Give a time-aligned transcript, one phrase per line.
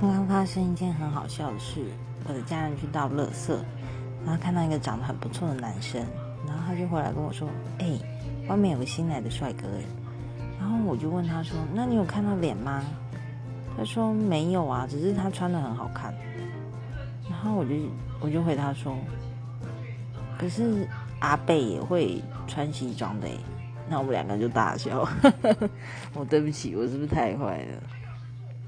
[0.00, 1.80] 刚刚发生一件很好笑的事，
[2.26, 3.56] 我的家人去倒垃圾，
[4.26, 6.04] 然后看到一个长得很不错的男生，
[6.46, 7.48] 然后他就回来跟我说
[7.78, 7.98] ：“哎，
[8.48, 9.82] 外面有个新来的帅哥哎。”
[10.60, 12.82] 然后我就问他说：“那你有看到脸吗？”
[13.78, 16.12] 他说：“没有啊，只是他穿的很好看。”
[17.30, 17.74] 然后我就
[18.20, 18.96] 我就回他说
[20.36, 20.86] ：“可是
[21.20, 23.28] 阿贝也会穿西装的。”
[23.88, 25.08] 那我们两个就大笑。
[26.14, 27.82] 我对不起，我是不是太坏了？